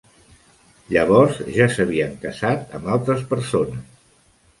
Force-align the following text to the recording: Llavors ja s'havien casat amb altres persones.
Llavors 0.95 1.35
ja 1.57 1.67
s'havien 1.75 2.15
casat 2.23 2.73
amb 2.79 2.89
altres 2.95 3.21
persones. 3.35 3.85